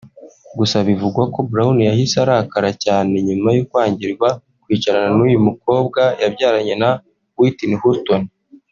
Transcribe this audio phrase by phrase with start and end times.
[0.57, 4.29] Gusa bivugwa ko Brown yahise arakara cyane nyuma yo kwangirwa
[4.63, 6.89] kwicarana n’uyu mukobwa yabyaranye na
[7.37, 8.21] Whitney Houston